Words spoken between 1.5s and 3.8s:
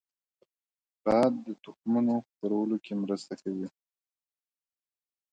تخمونو خپرولو کې مرسته کوي